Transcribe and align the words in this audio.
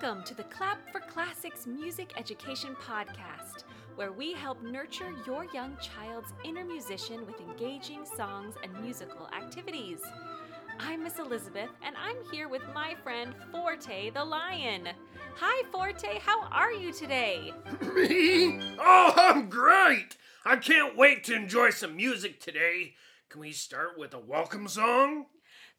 Welcome 0.00 0.22
to 0.26 0.34
the 0.34 0.44
Clap 0.44 0.78
for 0.92 1.00
Classics 1.00 1.66
Music 1.66 2.12
Education 2.16 2.76
Podcast, 2.80 3.64
where 3.96 4.12
we 4.12 4.32
help 4.32 4.62
nurture 4.62 5.12
your 5.26 5.44
young 5.52 5.76
child's 5.78 6.32
inner 6.44 6.64
musician 6.64 7.26
with 7.26 7.40
engaging 7.40 8.04
songs 8.06 8.54
and 8.62 8.72
musical 8.80 9.28
activities. 9.36 9.98
I'm 10.78 11.02
Miss 11.02 11.18
Elizabeth, 11.18 11.70
and 11.82 11.96
I'm 11.96 12.14
here 12.30 12.48
with 12.48 12.62
my 12.72 12.94
friend 13.02 13.34
Forte 13.50 14.10
the 14.10 14.24
Lion. 14.24 14.88
Hi, 15.34 15.64
Forte, 15.72 16.20
how 16.20 16.44
are 16.44 16.72
you 16.72 16.92
today? 16.92 17.52
Me? 17.92 18.60
Oh, 18.78 19.14
I'm 19.16 19.50
great! 19.50 20.16
I 20.44 20.56
can't 20.56 20.96
wait 20.96 21.24
to 21.24 21.34
enjoy 21.34 21.70
some 21.70 21.96
music 21.96 22.38
today. 22.38 22.94
Can 23.30 23.40
we 23.40 23.50
start 23.50 23.98
with 23.98 24.14
a 24.14 24.20
welcome 24.20 24.68
song? 24.68 25.26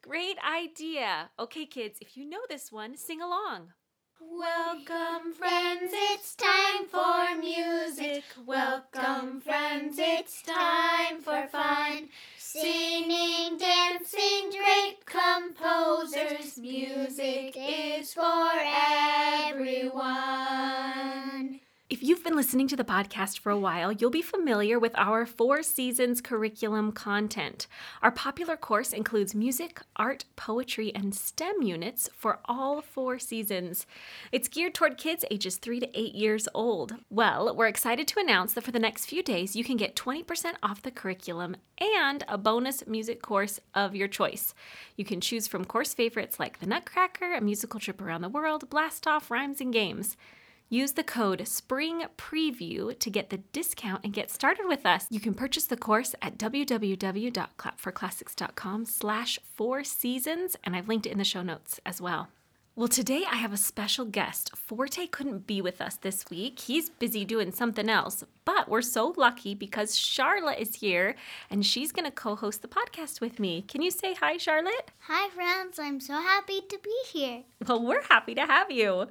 Great 0.02 0.38
idea. 0.46 1.30
Okay, 1.40 1.66
kids, 1.66 2.00
if 2.02 2.18
you 2.18 2.30
know 2.30 2.42
this 2.50 2.70
one, 2.70 2.98
sing 2.98 3.22
along. 3.22 3.70
Welcome, 4.22 5.34
friends, 5.34 5.94
it's 5.94 6.36
time 6.36 6.86
for 6.92 7.40
music. 7.40 8.26
Welcome, 8.46 9.40
friends, 9.40 9.96
it's 9.98 10.42
time 10.42 11.22
for 11.22 11.48
fun. 11.48 11.69
Listening 22.50 22.68
to 22.68 22.76
the 22.76 22.84
podcast 22.84 23.38
for 23.38 23.52
a 23.52 23.60
while, 23.60 23.92
you'll 23.92 24.10
be 24.10 24.24
familiar 24.24 24.80
with 24.80 24.92
our 24.98 25.24
Four 25.24 25.62
Seasons 25.62 26.20
curriculum 26.20 26.92
content. 26.92 27.68
Our 28.02 28.10
popular 28.10 28.58
course 28.58 28.92
includes 28.92 29.36
music, 29.36 29.82
art, 29.98 30.26
poetry, 30.36 30.92
and 30.96 31.14
STEM 31.14 31.62
units 31.62 32.10
for 32.12 32.40
all 32.46 32.82
four 32.82 33.20
seasons. 33.20 33.86
It's 34.32 34.48
geared 34.48 34.74
toward 34.74 34.98
kids 34.98 35.24
ages 35.30 35.58
3 35.58 35.82
to 35.82 36.00
8 36.00 36.16
years 36.16 36.48
old. 36.56 36.96
Well, 37.12 37.56
we're 37.56 37.68
excited 37.68 38.08
to 38.08 38.20
announce 38.20 38.54
that 38.54 38.64
for 38.64 38.72
the 38.72 38.80
next 38.80 39.06
few 39.06 39.22
days, 39.22 39.56
you 39.56 39.64
can 39.64 39.78
get 39.78 39.96
20% 39.96 40.54
off 40.64 40.82
the 40.82 40.90
curriculum 40.90 41.56
and 41.80 42.24
a 42.28 42.40
bonus 42.40 42.88
music 42.88 43.22
course 43.22 43.60
of 43.76 43.96
your 43.96 44.08
choice. 44.08 44.56
You 44.96 45.06
can 45.06 45.22
choose 45.22 45.48
from 45.48 45.66
course 45.66 45.94
favorites 45.94 46.40
like 46.40 46.60
The 46.60 46.66
Nutcracker, 46.66 47.32
A 47.32 47.42
Musical 47.42 47.80
Trip 47.80 48.02
Around 48.02 48.22
the 48.22 48.30
World, 48.30 48.72
Blast 48.72 49.06
Off, 49.06 49.30
Rhymes 49.30 49.62
and 49.62 49.72
Games. 49.72 50.18
Use 50.72 50.92
the 50.92 51.04
code 51.04 51.48
SPRING 51.48 52.04
PREVIEW 52.16 52.94
to 53.00 53.10
get 53.10 53.32
the 53.32 53.38
discount 53.38 54.04
and 54.04 54.14
get 54.14 54.30
started 54.30 54.68
with 54.68 54.86
us. 54.86 55.08
You 55.10 55.20
can 55.20 55.34
purchase 55.34 55.66
the 55.66 55.76
course 55.76 56.14
at 56.22 56.38
www.clapforclassics.com 56.38 58.86
slash 58.86 59.40
four 59.56 59.84
seasons, 59.84 60.56
and 60.64 60.76
I've 60.76 60.88
linked 60.88 61.08
it 61.08 61.12
in 61.12 61.18
the 61.18 61.24
show 61.24 61.42
notes 61.42 61.80
as 61.88 62.00
well. 62.00 62.28
Well, 62.76 62.88
today 62.88 63.24
I 63.30 63.38
have 63.38 63.52
a 63.52 63.58
special 63.58 64.06
guest. 64.06 64.56
Forte 64.56 65.08
couldn't 65.08 65.48
be 65.48 65.60
with 65.60 65.82
us 65.82 65.96
this 65.96 66.24
week. 66.30 66.60
He's 66.60 66.92
busy 66.92 67.26
doing 67.26 67.52
something 67.52 67.90
else, 67.90 68.24
but 68.46 68.70
we're 68.70 68.84
so 68.84 69.12
lucky 69.18 69.56
because 69.56 69.98
Charlotte 69.98 70.60
is 70.60 70.76
here 70.76 71.16
and 71.50 71.66
she's 71.66 71.92
going 71.92 72.06
to 72.06 72.12
co 72.12 72.36
host 72.36 72.62
the 72.62 72.68
podcast 72.68 73.22
with 73.22 73.40
me. 73.40 73.64
Can 73.64 73.82
you 73.82 73.90
say 73.90 74.14
hi, 74.14 74.38
Charlotte? 74.38 74.92
Hi, 75.08 75.30
friends. 75.30 75.80
I'm 75.80 76.00
so 76.00 76.14
happy 76.14 76.62
to 76.62 76.78
be 76.82 76.96
here. 77.12 77.42
Well, 77.68 77.84
we're 77.84 78.04
happy 78.04 78.36
to 78.36 78.46
have 78.46 78.70
you. 78.70 79.08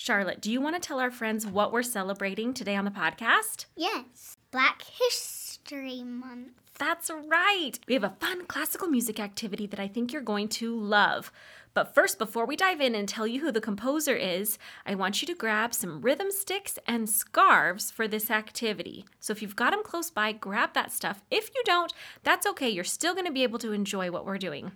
Charlotte, 0.00 0.40
do 0.40 0.52
you 0.52 0.60
want 0.60 0.76
to 0.76 0.80
tell 0.80 1.00
our 1.00 1.10
friends 1.10 1.44
what 1.44 1.72
we're 1.72 1.82
celebrating 1.82 2.54
today 2.54 2.76
on 2.76 2.84
the 2.84 2.90
podcast? 2.92 3.64
Yes, 3.74 4.36
Black 4.52 4.82
History 4.82 6.04
Month. 6.04 6.52
That's 6.78 7.10
right. 7.10 7.72
We 7.88 7.94
have 7.94 8.04
a 8.04 8.14
fun 8.20 8.46
classical 8.46 8.86
music 8.86 9.18
activity 9.18 9.66
that 9.66 9.80
I 9.80 9.88
think 9.88 10.12
you're 10.12 10.22
going 10.22 10.46
to 10.50 10.72
love. 10.78 11.32
But 11.74 11.96
first, 11.96 12.16
before 12.16 12.46
we 12.46 12.54
dive 12.54 12.80
in 12.80 12.94
and 12.94 13.08
tell 13.08 13.26
you 13.26 13.40
who 13.40 13.50
the 13.50 13.60
composer 13.60 14.14
is, 14.14 14.56
I 14.86 14.94
want 14.94 15.20
you 15.20 15.26
to 15.26 15.34
grab 15.34 15.74
some 15.74 16.00
rhythm 16.00 16.30
sticks 16.30 16.78
and 16.86 17.10
scarves 17.10 17.90
for 17.90 18.06
this 18.06 18.30
activity. 18.30 19.04
So 19.18 19.32
if 19.32 19.42
you've 19.42 19.56
got 19.56 19.72
them 19.72 19.82
close 19.82 20.12
by, 20.12 20.30
grab 20.30 20.74
that 20.74 20.92
stuff. 20.92 21.24
If 21.28 21.50
you 21.56 21.62
don't, 21.64 21.92
that's 22.22 22.46
okay. 22.46 22.68
You're 22.68 22.84
still 22.84 23.14
going 23.14 23.26
to 23.26 23.32
be 23.32 23.42
able 23.42 23.58
to 23.58 23.72
enjoy 23.72 24.12
what 24.12 24.24
we're 24.24 24.38
doing. 24.38 24.70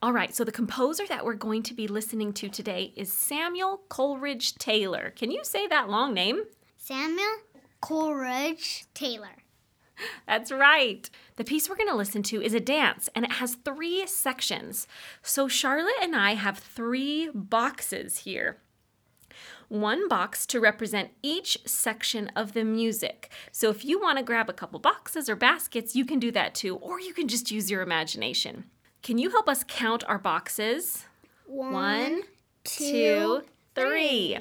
All 0.00 0.12
right, 0.12 0.34
so 0.34 0.44
the 0.44 0.52
composer 0.52 1.06
that 1.08 1.24
we're 1.24 1.34
going 1.34 1.62
to 1.64 1.74
be 1.74 1.86
listening 1.86 2.32
to 2.34 2.48
today 2.48 2.92
is 2.96 3.12
Samuel 3.12 3.82
Coleridge 3.88 4.54
Taylor. 4.54 5.12
Can 5.16 5.30
you 5.30 5.40
say 5.44 5.66
that 5.66 5.88
long 5.88 6.14
name? 6.14 6.42
Samuel 6.76 7.36
Coleridge 7.80 8.86
Taylor. 8.94 9.42
That's 10.26 10.50
right. 10.50 11.08
The 11.36 11.44
piece 11.44 11.68
we're 11.68 11.76
going 11.76 11.88
to 11.88 11.94
listen 11.94 12.22
to 12.24 12.42
is 12.42 12.54
a 12.54 12.60
dance, 12.60 13.08
and 13.14 13.24
it 13.24 13.32
has 13.32 13.54
three 13.54 14.06
sections. 14.06 14.86
So 15.22 15.48
Charlotte 15.48 15.94
and 16.02 16.16
I 16.16 16.34
have 16.34 16.58
three 16.58 17.30
boxes 17.34 18.18
here. 18.18 18.58
One 19.68 20.06
box 20.06 20.44
to 20.46 20.60
represent 20.60 21.12
each 21.22 21.56
section 21.64 22.28
of 22.36 22.52
the 22.52 22.64
music. 22.64 23.30
So 23.50 23.70
if 23.70 23.84
you 23.84 23.98
want 23.98 24.18
to 24.18 24.24
grab 24.24 24.50
a 24.50 24.52
couple 24.52 24.78
boxes 24.78 25.30
or 25.30 25.36
baskets, 25.36 25.96
you 25.96 26.04
can 26.04 26.18
do 26.18 26.30
that 26.32 26.54
too, 26.54 26.76
or 26.76 27.00
you 27.00 27.14
can 27.14 27.26
just 27.26 27.50
use 27.50 27.70
your 27.70 27.80
imagination. 27.80 28.64
Can 29.02 29.18
you 29.18 29.30
help 29.30 29.48
us 29.48 29.64
count 29.66 30.04
our 30.06 30.18
boxes? 30.18 31.06
One, 31.46 32.22
two, 32.62 33.42
three. 33.74 34.38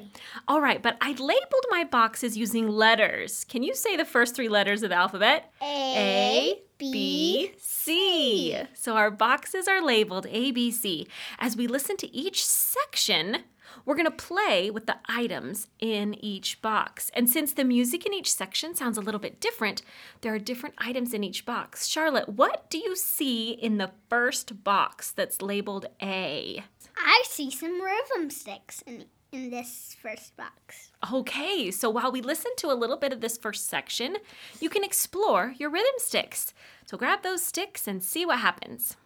All 0.48 0.62
right, 0.62 0.82
but 0.82 0.98
I 1.02 1.12
labeled 1.12 1.66
my 1.72 1.84
boxes 1.84 2.38
using 2.38 2.68
letters. 2.68 3.44
Can 3.46 3.64
you 3.64 3.74
say 3.74 3.96
the 3.96 4.06
first 4.06 4.36
three 4.36 4.50
letters 4.50 4.84
of 4.84 4.90
the 4.90 4.96
alphabet? 4.96 5.52
A, 5.64 6.62
B, 6.78 7.54
C. 7.58 8.56
So 8.76 8.96
our 8.96 9.10
boxes 9.10 9.68
are 9.68 9.84
labeled 9.84 10.28
A, 10.30 10.52
B, 10.52 10.70
C. 10.70 11.08
As 11.40 11.58
we 11.58 11.66
listen 11.66 11.98
to 11.98 12.16
each 12.16 12.46
section, 12.46 13.38
we're 13.86 13.96
going 13.96 14.06
to 14.06 14.12
play 14.12 14.70
with 14.70 14.86
the 14.86 14.98
items 15.08 15.68
in 15.80 16.16
each 16.24 16.62
box. 16.62 17.12
And 17.14 17.30
since 17.30 17.54
the 17.54 17.64
music 17.64 18.06
in 18.06 18.14
each 18.14 18.32
section 18.34 18.76
sounds 18.76 18.98
a 18.98 19.02
little 19.02 19.20
bit 19.20 19.40
different, 19.40 19.82
there 20.22 20.34
are 20.34 20.40
different 20.40 20.76
items 20.78 21.14
in 21.14 21.24
each 21.24 21.46
box. 21.46 21.88
Charlotte, 21.88 22.30
what 22.30 22.70
do 22.70 22.78
you 22.78 22.96
see 22.96 23.52
in 23.52 23.78
the 23.78 23.92
first 24.10 24.64
box 24.64 25.12
that's 25.12 25.42
labeled 25.42 25.88
A? 26.02 26.64
I 26.98 27.24
see 27.26 27.50
some 27.50 27.82
rhythm 27.82 28.30
sticks 28.30 28.84
in, 28.86 29.06
in 29.32 29.50
this 29.50 29.96
first 30.02 30.36
box. 30.38 30.92
Okay, 31.12 31.72
so 31.72 31.90
while 31.90 32.12
we 32.12 32.22
listen 32.22 32.52
to 32.58 32.72
a 32.72 32.74
little 32.74 32.98
bit 32.98 33.14
of 33.14 33.22
this 33.22 33.38
first 33.38 33.70
section, 33.70 34.18
you 34.60 34.70
can 34.70 34.84
explore 34.84 35.56
your 35.58 35.70
rhythm 35.70 35.96
sticks. 35.98 36.54
So 36.86 36.98
grab 36.98 37.24
those 37.24 37.42
sticks 37.42 37.88
and 37.88 38.04
see 38.04 38.26
what 38.26 38.40
happens. 38.40 38.98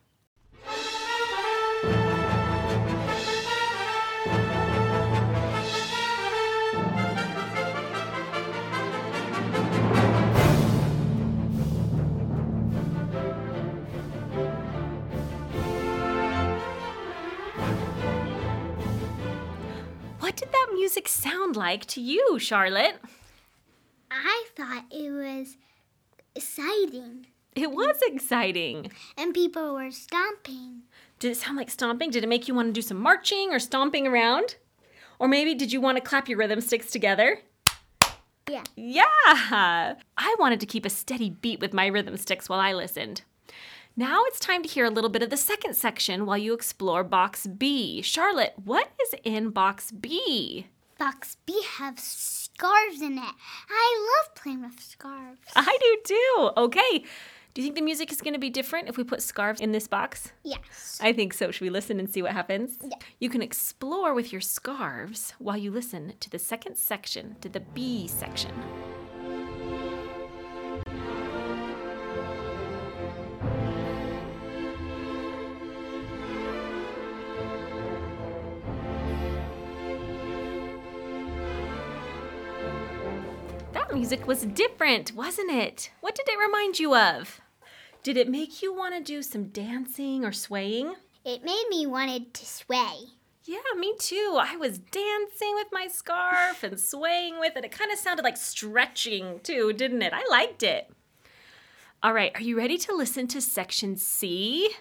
Music 20.75 21.07
sound 21.07 21.55
like 21.55 21.85
to 21.87 22.01
you, 22.01 22.37
Charlotte? 22.39 22.97
I 24.11 24.45
thought 24.55 24.85
it 24.91 25.11
was 25.11 25.57
exciting, 26.35 27.27
It 27.55 27.71
was 27.71 27.97
exciting. 28.05 28.91
and 29.17 29.33
people 29.33 29.73
were 29.73 29.91
stomping. 29.91 30.83
Did 31.19 31.31
it 31.31 31.37
sound 31.37 31.57
like 31.57 31.69
stomping? 31.69 32.11
Did 32.11 32.23
it 32.23 32.27
make 32.27 32.47
you 32.47 32.53
want 32.53 32.67
to 32.69 32.73
do 32.73 32.81
some 32.81 32.99
marching 32.99 33.51
or 33.51 33.59
stomping 33.59 34.05
around? 34.05 34.55
Or 35.17 35.27
maybe 35.29 35.55
did 35.55 35.71
you 35.71 35.79
want 35.79 35.97
to 35.97 36.03
clap 36.03 36.27
your 36.27 36.37
rhythm 36.37 36.59
sticks 36.61 36.91
together? 36.91 37.39
Yeah. 38.49 38.63
Yeah! 38.75 39.95
I 40.17 40.35
wanted 40.37 40.59
to 40.59 40.65
keep 40.65 40.85
a 40.85 40.89
steady 40.89 41.29
beat 41.29 41.59
with 41.61 41.73
my 41.73 41.87
rhythm 41.87 42.15
sticks 42.17 42.47
while 42.49 42.59
I 42.59 42.73
listened. 42.73 43.23
Now 43.97 44.23
it's 44.25 44.41
time 44.41 44.61
to 44.61 44.67
hear 44.67 44.83
a 44.83 44.89
little 44.89 45.09
bit 45.09 45.23
of 45.23 45.29
the 45.29 45.37
second 45.37 45.73
section 45.75 46.25
while 46.25 46.37
you 46.37 46.53
explore 46.53 47.01
box 47.01 47.47
B. 47.47 48.01
Charlotte, 48.01 48.53
what 48.61 48.89
is 49.01 49.15
in 49.23 49.51
box 49.51 49.89
B? 49.91 50.67
Box 50.99 51.37
B 51.45 51.63
have 51.77 51.97
scarves 51.97 53.01
in 53.01 53.17
it. 53.17 53.33
I 53.69 54.19
love 54.19 54.35
playing 54.35 54.63
with 54.63 54.81
scarves. 54.81 55.39
I 55.55 55.77
do 55.79 55.97
too. 56.13 56.51
Okay. 56.57 57.05
Do 57.53 57.61
you 57.61 57.67
think 57.67 57.75
the 57.75 57.81
music 57.81 58.11
is 58.11 58.19
going 58.19 58.33
to 58.33 58.39
be 58.39 58.49
different 58.49 58.89
if 58.89 58.97
we 58.97 59.05
put 59.05 59.21
scarves 59.21 59.61
in 59.61 59.71
this 59.71 59.87
box? 59.87 60.33
Yes. 60.43 60.99
I 61.01 61.13
think 61.13 61.33
so. 61.33 61.51
Should 61.51 61.61
we 61.63 61.69
listen 61.69 61.97
and 61.97 62.09
see 62.09 62.21
what 62.21 62.33
happens? 62.33 62.77
Yeah. 62.83 62.97
You 63.21 63.29
can 63.29 63.41
explore 63.41 64.13
with 64.13 64.33
your 64.33 64.41
scarves 64.41 65.33
while 65.39 65.55
you 65.55 65.71
listen 65.71 66.15
to 66.19 66.29
the 66.29 66.39
second 66.39 66.75
section, 66.75 67.37
to 67.39 67.47
the 67.47 67.61
B 67.61 68.09
section. 68.09 68.51
Music 83.95 84.27
was 84.27 84.41
different, 84.47 85.13
wasn't 85.15 85.49
it? 85.49 85.89
What 86.01 86.15
did 86.15 86.27
it 86.27 86.37
remind 86.37 86.79
you 86.79 86.93
of? 86.93 87.39
Did 88.03 88.17
it 88.17 88.27
make 88.27 88.61
you 88.61 88.73
want 88.73 88.93
to 88.93 89.01
do 89.01 89.23
some 89.23 89.45
dancing 89.45 90.25
or 90.25 90.33
swaying? 90.33 90.95
It 91.23 91.45
made 91.45 91.63
me 91.69 91.87
wanted 91.87 92.33
to 92.33 92.45
sway. 92.45 93.05
Yeah, 93.45 93.59
me 93.77 93.93
too. 93.97 94.37
I 94.37 94.57
was 94.57 94.79
dancing 94.79 95.53
with 95.55 95.67
my 95.71 95.87
scarf 95.87 96.61
and 96.61 96.77
swaying 96.77 97.39
with 97.39 97.55
it. 97.55 97.63
It 97.63 97.71
kind 97.71 97.89
of 97.89 97.97
sounded 97.97 98.23
like 98.23 98.35
stretching 98.35 99.39
too, 99.43 99.71
didn't 99.71 100.01
it? 100.01 100.11
I 100.11 100.25
liked 100.29 100.61
it. 100.61 100.91
All 102.03 102.11
right, 102.11 102.33
are 102.35 102.41
you 102.41 102.57
ready 102.57 102.77
to 102.79 102.93
listen 102.93 103.27
to 103.27 103.39
section 103.39 103.95
C? 103.95 104.71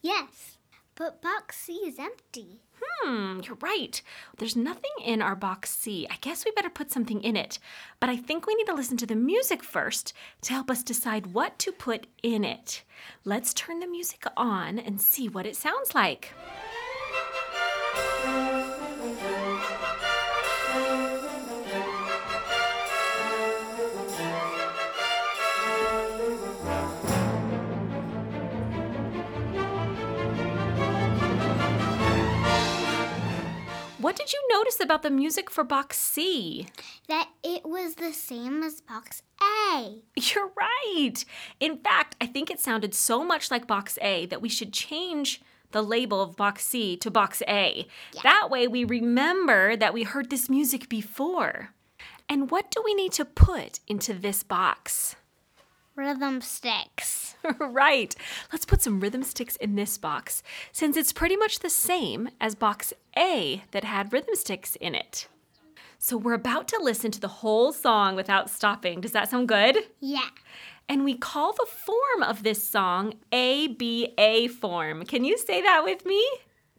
Yes, 0.00 0.56
but 0.94 1.20
box 1.20 1.58
C 1.58 1.74
is 1.74 1.98
empty. 1.98 2.62
Hmm, 2.82 3.40
you're 3.44 3.58
right. 3.60 4.00
There's 4.38 4.56
nothing 4.56 4.90
in 5.04 5.22
our 5.22 5.36
box 5.36 5.70
C. 5.70 6.06
I 6.10 6.16
guess 6.20 6.44
we 6.44 6.50
better 6.52 6.70
put 6.70 6.90
something 6.90 7.22
in 7.22 7.36
it. 7.36 7.58
But 8.00 8.10
I 8.10 8.16
think 8.16 8.46
we 8.46 8.54
need 8.54 8.66
to 8.66 8.74
listen 8.74 8.96
to 8.98 9.06
the 9.06 9.14
music 9.14 9.62
first 9.62 10.12
to 10.42 10.52
help 10.52 10.70
us 10.70 10.82
decide 10.82 11.28
what 11.28 11.58
to 11.60 11.72
put 11.72 12.06
in 12.22 12.44
it. 12.44 12.82
Let's 13.24 13.54
turn 13.54 13.80
the 13.80 13.86
music 13.86 14.24
on 14.36 14.78
and 14.78 15.00
see 15.00 15.28
what 15.28 15.46
it 15.46 15.56
sounds 15.56 15.94
like. 15.94 16.32
Notice 34.52 34.80
about 34.80 35.02
the 35.02 35.10
music 35.10 35.50
for 35.50 35.64
box 35.64 35.98
C? 35.98 36.68
That 37.08 37.28
it 37.42 37.64
was 37.64 37.94
the 37.94 38.12
same 38.12 38.62
as 38.62 38.80
box 38.80 39.22
A. 39.40 39.98
You're 40.16 40.52
right. 40.56 41.24
In 41.60 41.78
fact, 41.78 42.16
I 42.20 42.26
think 42.26 42.50
it 42.50 42.60
sounded 42.60 42.94
so 42.94 43.24
much 43.24 43.50
like 43.50 43.66
box 43.66 43.98
A 44.02 44.26
that 44.26 44.42
we 44.42 44.48
should 44.48 44.72
change 44.72 45.40
the 45.72 45.82
label 45.82 46.20
of 46.20 46.36
box 46.36 46.64
C 46.66 46.96
to 46.98 47.10
box 47.10 47.42
A. 47.48 47.86
That 48.22 48.48
way 48.50 48.68
we 48.68 48.84
remember 48.84 49.74
that 49.76 49.94
we 49.94 50.02
heard 50.02 50.30
this 50.30 50.50
music 50.50 50.88
before. 50.88 51.70
And 52.28 52.50
what 52.50 52.70
do 52.70 52.82
we 52.84 52.94
need 52.94 53.12
to 53.12 53.24
put 53.24 53.80
into 53.88 54.14
this 54.14 54.42
box? 54.42 55.16
Rhythm 55.94 56.40
sticks. 56.40 57.36
right. 57.58 58.14
Let's 58.52 58.64
put 58.64 58.82
some 58.82 59.00
rhythm 59.00 59.22
sticks 59.22 59.56
in 59.56 59.74
this 59.74 59.98
box 59.98 60.42
since 60.72 60.96
it's 60.96 61.12
pretty 61.12 61.36
much 61.36 61.58
the 61.58 61.70
same 61.70 62.30
as 62.40 62.54
box 62.54 62.92
A 63.16 63.62
that 63.72 63.84
had 63.84 64.12
rhythm 64.12 64.34
sticks 64.34 64.76
in 64.76 64.94
it. 64.94 65.28
So 65.98 66.16
we're 66.16 66.32
about 66.34 66.66
to 66.68 66.80
listen 66.82 67.10
to 67.12 67.20
the 67.20 67.28
whole 67.28 67.72
song 67.72 68.16
without 68.16 68.50
stopping. 68.50 69.00
Does 69.00 69.12
that 69.12 69.30
sound 69.30 69.48
good? 69.48 69.76
Yeah. 70.00 70.30
And 70.88 71.04
we 71.04 71.14
call 71.14 71.52
the 71.52 71.66
form 71.66 72.22
of 72.22 72.42
this 72.42 72.66
song 72.66 73.14
ABA 73.32 74.48
form. 74.60 75.04
Can 75.04 75.24
you 75.24 75.38
say 75.38 75.62
that 75.62 75.84
with 75.84 76.04
me? 76.04 76.26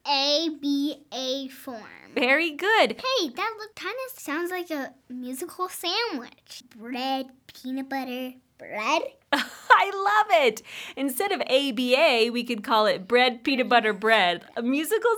A 0.06 0.50
B 0.62 0.98
A 1.14 1.48
form. 1.48 1.84
Very 2.14 2.52
good. 2.52 2.92
Hey, 2.92 3.30
that 3.30 3.56
look 3.58 3.76
kind 3.76 3.96
of 4.06 4.20
sounds 4.20 4.52
like 4.52 4.70
a 4.70 4.94
musical 5.10 5.70
sandwich. 5.70 6.64
Bread, 6.76 7.28
peanut 7.48 7.90
butter, 7.90 8.34
bread. 8.68 9.02
I 9.32 9.92
love 9.94 10.44
it. 10.44 10.62
Instead 10.96 11.32
of 11.32 11.42
ABA, 11.42 12.32
we 12.32 12.44
could 12.44 12.64
call 12.64 12.86
it 12.86 13.08
bread 13.08 13.44
peanut 13.44 13.70
butter 13.70 13.94
bread, 13.94 14.46
a 14.56 14.62
musical 14.62 15.12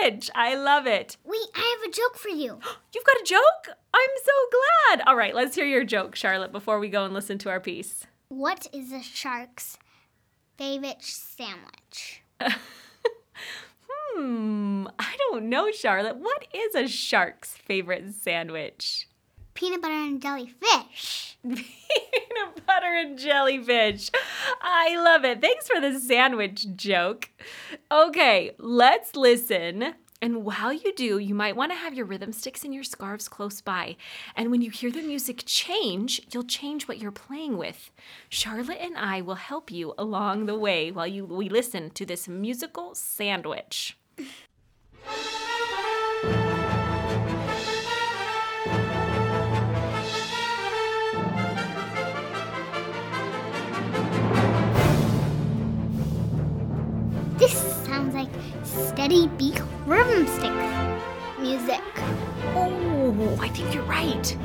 sandwich. 0.00 0.30
I 0.34 0.54
love 0.54 0.86
it. 0.86 1.16
Wait, 1.24 1.48
I 1.54 1.76
have 1.78 1.90
a 1.90 1.94
joke 1.94 2.16
for 2.16 2.28
you. 2.28 2.58
You've 2.94 3.04
got 3.04 3.20
a 3.20 3.24
joke? 3.24 3.76
I'm 3.94 4.10
so 4.24 4.32
glad. 4.96 5.02
All 5.06 5.16
right, 5.16 5.34
let's 5.34 5.54
hear 5.54 5.66
your 5.66 5.84
joke, 5.84 6.14
Charlotte, 6.14 6.52
before 6.52 6.78
we 6.78 6.88
go 6.88 7.04
and 7.04 7.12
listen 7.12 7.38
to 7.38 7.50
our 7.50 7.60
piece. 7.60 8.06
What 8.28 8.66
is 8.72 8.92
a 8.92 9.02
shark's 9.02 9.78
favorite 10.56 11.02
sandwich? 11.02 12.22
Hmm, 14.18 14.88
I 14.98 15.16
don't 15.16 15.48
know, 15.48 15.70
Charlotte. 15.70 16.16
What 16.16 16.46
is 16.52 16.74
a 16.74 16.88
shark's 16.88 17.52
favorite 17.52 18.14
sandwich? 18.14 19.06
Peanut 19.54 19.80
butter 19.80 19.94
and 19.94 20.20
jellyfish. 20.20 21.36
Peanut 22.38 22.66
butter 22.66 22.94
and 22.94 23.18
jellyfish. 23.18 24.10
I 24.60 24.96
love 24.96 25.24
it. 25.24 25.40
Thanks 25.40 25.68
for 25.68 25.80
the 25.80 25.98
sandwich 25.98 26.66
joke. 26.76 27.30
Okay, 27.90 28.52
let's 28.58 29.16
listen. 29.16 29.94
And 30.20 30.44
while 30.44 30.72
you 30.72 30.92
do, 30.94 31.18
you 31.18 31.34
might 31.34 31.54
want 31.54 31.70
to 31.70 31.78
have 31.78 31.94
your 31.94 32.06
rhythm 32.06 32.32
sticks 32.32 32.64
and 32.64 32.74
your 32.74 32.82
scarves 32.82 33.28
close 33.28 33.60
by. 33.60 33.96
And 34.34 34.50
when 34.50 34.62
you 34.62 34.70
hear 34.70 34.90
the 34.90 35.02
music 35.02 35.44
change, 35.46 36.22
you'll 36.32 36.42
change 36.42 36.88
what 36.88 36.98
you're 36.98 37.12
playing 37.12 37.56
with. 37.56 37.90
Charlotte 38.28 38.78
and 38.80 38.96
I 38.98 39.20
will 39.20 39.36
help 39.36 39.70
you 39.70 39.94
along 39.96 40.46
the 40.46 40.58
way 40.58 40.90
while 40.90 41.06
you 41.06 41.24
we 41.24 41.48
listen 41.48 41.90
to 41.90 42.04
this 42.04 42.26
musical 42.26 42.94
sandwich. 42.96 43.96
This 57.38 57.52
sounds 57.86 58.16
like 58.16 58.28
steady 58.64 59.28
rhythm 59.86 60.26
stick 60.26 60.52
music. 61.38 61.80
Oh, 62.56 63.38
I 63.40 63.48
think 63.48 63.72
you're 63.72 63.84
right. 63.84 64.36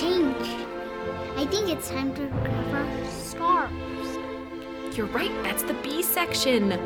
Change. 0.00 0.48
I 1.36 1.46
think 1.46 1.70
it's 1.70 1.88
time 1.88 2.14
to 2.16 2.26
grab 2.26 2.74
our 2.74 3.10
scarves. 3.10 4.96
You're 4.96 5.06
right. 5.06 5.32
That's 5.42 5.62
the 5.62 5.74
B 5.74 6.02
section. 6.02 6.78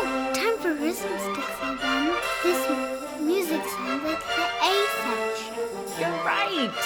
Oh, 0.00 0.32
time 0.32 0.56
for 0.58 0.74
rhythm 0.74 0.94
sticks 0.94 1.58
again. 1.60 2.14
This 2.44 2.60
music 3.20 3.64
sounds 3.64 4.04
like 4.04 4.22
the 4.36 4.46
A 4.62 4.86
section. 5.02 5.58
You're 5.98 6.18
right. 6.24 6.78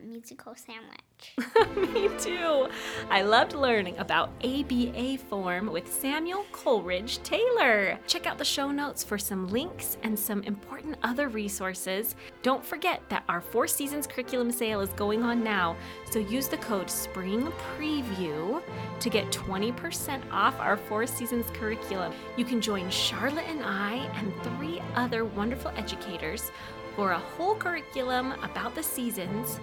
Musical 0.00 0.54
sandwich. 0.54 1.36
Me 1.94 2.08
too. 2.18 2.68
I 3.10 3.22
loved 3.22 3.54
learning 3.54 3.98
about 3.98 4.30
ABA 4.42 5.18
form 5.28 5.70
with 5.70 5.92
Samuel 5.92 6.44
Coleridge 6.52 7.22
Taylor. 7.22 7.98
Check 8.06 8.26
out 8.26 8.38
the 8.38 8.44
show 8.44 8.70
notes 8.70 9.04
for 9.04 9.18
some 9.18 9.48
links 9.48 9.98
and 10.02 10.18
some 10.18 10.42
important 10.42 10.96
other 11.02 11.28
resources. 11.28 12.16
Don't 12.42 12.64
forget 12.64 13.02
that 13.08 13.24
our 13.28 13.40
Four 13.40 13.66
Seasons 13.66 14.06
curriculum 14.06 14.50
sale 14.50 14.80
is 14.80 14.90
going 14.94 15.22
on 15.22 15.44
now, 15.44 15.76
so 16.10 16.18
use 16.18 16.48
the 16.48 16.56
code 16.58 16.90
SPRING 16.90 17.52
PREVIEW 17.76 18.62
to 19.00 19.10
get 19.10 19.30
20% 19.30 20.22
off 20.32 20.58
our 20.58 20.76
Four 20.76 21.06
Seasons 21.06 21.46
curriculum. 21.52 22.12
You 22.36 22.44
can 22.44 22.60
join 22.60 22.90
Charlotte 22.90 23.46
and 23.48 23.62
I 23.62 23.94
and 24.16 24.32
three 24.42 24.80
other 24.94 25.24
wonderful 25.24 25.72
educators 25.76 26.50
for 26.96 27.12
a 27.12 27.18
whole 27.18 27.54
curriculum 27.54 28.32
about 28.42 28.74
the 28.74 28.82
seasons 28.82 29.60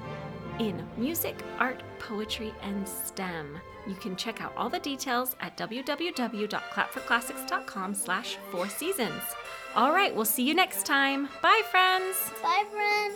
in 0.60 0.88
music, 0.98 1.36
art, 1.58 1.82
poetry, 2.00 2.54
and 2.62 2.88
STEM. 2.88 3.60
You 3.88 3.96
can 3.96 4.16
check 4.16 4.42
out 4.42 4.54
all 4.56 4.70
the 4.70 4.80
details 4.80 5.36
at 5.40 5.58
www.clapforclassics.com 5.58 7.96
slash 7.96 8.38
four 8.52 8.70
seasons. 8.70 9.24
All 9.76 9.92
right, 9.92 10.16
we'll 10.16 10.26
see 10.26 10.44
you 10.44 10.54
next 10.54 10.86
time. 10.86 11.28
Bye, 11.42 11.64
friends. 11.72 12.32
Bye, 12.42 12.66
friends. 12.72 13.16